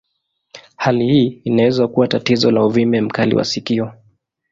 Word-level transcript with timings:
Hali 0.75 1.07
hii 1.07 1.41
inaweza 1.43 1.87
kuwa 1.87 2.07
tatizo 2.07 2.51
la 2.51 2.65
uvimbe 2.65 3.01
mkali 3.01 3.35
wa 3.35 3.45
sikio. 3.45 3.93